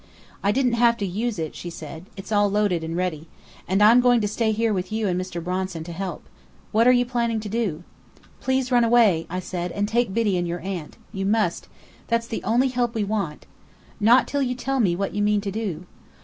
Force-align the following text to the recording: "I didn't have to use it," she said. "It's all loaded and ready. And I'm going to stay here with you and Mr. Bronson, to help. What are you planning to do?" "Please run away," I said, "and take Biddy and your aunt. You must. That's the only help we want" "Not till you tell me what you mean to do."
"I 0.41 0.51
didn't 0.51 0.73
have 0.73 0.97
to 0.97 1.05
use 1.05 1.37
it," 1.37 1.53
she 1.55 1.69
said. 1.69 2.07
"It's 2.17 2.31
all 2.31 2.49
loaded 2.49 2.83
and 2.83 2.97
ready. 2.97 3.27
And 3.67 3.83
I'm 3.83 3.99
going 4.01 4.19
to 4.21 4.27
stay 4.27 4.51
here 4.51 4.73
with 4.73 4.91
you 4.91 5.07
and 5.07 5.21
Mr. 5.21 5.43
Bronson, 5.43 5.83
to 5.83 5.91
help. 5.91 6.23
What 6.71 6.87
are 6.87 6.91
you 6.91 7.05
planning 7.05 7.39
to 7.41 7.47
do?" 7.49 7.83
"Please 8.39 8.71
run 8.71 8.83
away," 8.83 9.27
I 9.29 9.39
said, 9.39 9.71
"and 9.71 9.87
take 9.87 10.11
Biddy 10.11 10.39
and 10.39 10.47
your 10.47 10.59
aunt. 10.61 10.97
You 11.13 11.27
must. 11.27 11.67
That's 12.07 12.25
the 12.25 12.43
only 12.43 12.69
help 12.69 12.95
we 12.95 13.03
want" 13.03 13.45
"Not 14.11 14.27
till 14.27 14.41
you 14.41 14.55
tell 14.55 14.79
me 14.79 14.95
what 14.95 15.13
you 15.13 15.21
mean 15.21 15.39
to 15.41 15.51
do." 15.51 15.85